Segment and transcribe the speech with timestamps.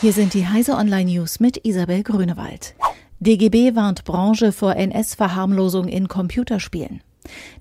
[0.00, 2.76] Hier sind die Heise Online News mit Isabel Grünewald.
[3.18, 7.00] DGB warnt Branche vor NS-Verharmlosung in Computerspielen.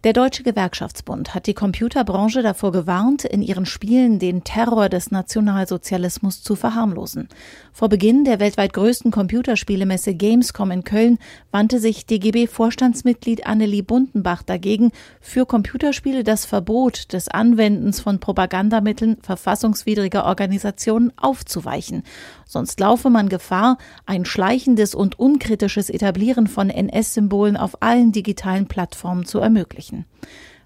[0.04, 6.42] Der Deutsche Gewerkschaftsbund hat die Computerbranche davor gewarnt, in ihren Spielen den Terror des Nationalsozialismus
[6.42, 7.28] zu verharmlosen.
[7.74, 11.20] Vor Beginn der weltweit größten Computerspielemesse Gamescom in Köln
[11.52, 20.26] wandte sich DGB-Vorstandsmitglied Annelie Bundenbach dagegen, für Computerspiele das Verbot des Anwendens von Propagandamitteln verfassungswidriger
[20.26, 22.04] Organisationen aufzuweichen.
[22.46, 29.26] Sonst laufe man Gefahr, ein schleichendes und unkritisches Etablieren von NS-Symbolen auf allen digitalen Plattformen
[29.26, 29.57] zu ermöglichen.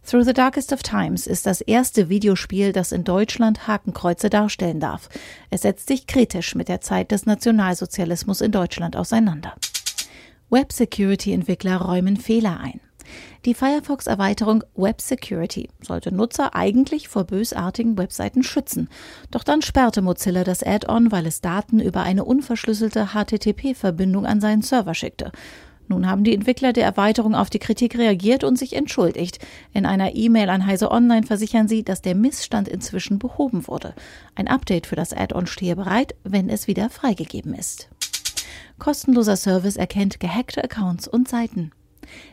[0.04, 5.10] Through the Darkest of Times ist das erste Videospiel, das in Deutschland Hakenkreuze darstellen darf.
[5.52, 9.54] Es setzt sich kritisch mit der Zeit des Nationalsozialismus in Deutschland auseinander.
[10.50, 12.82] Web Security Entwickler räumen Fehler ein.
[13.46, 18.90] Die Firefox-Erweiterung Web Security sollte Nutzer eigentlich vor bösartigen Webseiten schützen.
[19.32, 24.62] Doch dann sperrte Mozilla das Add-on, weil es Daten über eine unverschlüsselte HTTP-Verbindung an seinen
[24.62, 25.32] Server schickte.
[25.92, 29.40] Nun haben die Entwickler der Erweiterung auf die Kritik reagiert und sich entschuldigt.
[29.74, 33.94] In einer E-Mail an Heise Online versichern sie, dass der Missstand inzwischen behoben wurde.
[34.34, 37.90] Ein Update für das Add-on stehe bereit, wenn es wieder freigegeben ist.
[38.80, 41.74] Kostenloser Service erkennt gehackte Accounts und Seiten.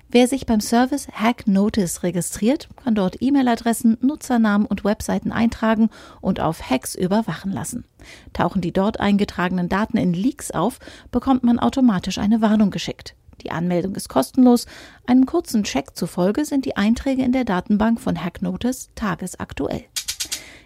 [0.09, 6.39] Wer sich beim Service Hack Notice registriert, kann dort E-Mail-Adressen, Nutzernamen und Webseiten eintragen und
[6.39, 7.87] auf Hacks überwachen lassen.
[8.33, 10.79] Tauchen die dort eingetragenen Daten in Leaks auf,
[11.11, 13.17] bekommt man automatisch eine Warnung geschickt.
[13.43, 14.67] Die Anmeldung ist kostenlos.
[15.07, 19.85] Einem kurzen Check zufolge sind die Einträge in der Datenbank von Hacknotice tagesaktuell.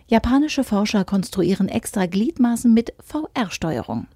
[0.07, 4.07] Japanische Forscher konstruieren extra Gliedmaßen mit VR-Steuerung.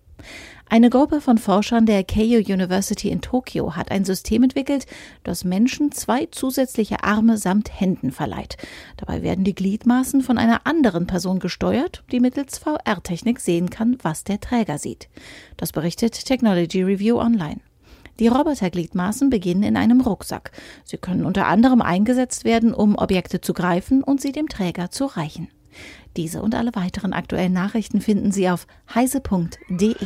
[0.69, 4.87] Eine Gruppe von Forschern der Keio University in Tokio hat ein System entwickelt,
[5.23, 8.57] das Menschen zwei zusätzliche Arme samt Händen verleiht.
[8.97, 14.25] Dabei werden die Gliedmaßen von einer anderen Person gesteuert, die mittels VR-Technik sehen kann, was
[14.25, 15.09] der Träger sieht.
[15.57, 17.61] Das berichtet Technology Review Online.
[18.19, 20.53] Die Robotergliedmaßen beginnen in einem Rucksack.
[20.85, 25.07] Sie können unter anderem eingesetzt werden, um Objekte zu greifen und sie dem Träger zu
[25.07, 25.49] reichen.
[26.17, 29.97] Diese und alle weiteren aktuellen Nachrichten finden Sie auf heise.de.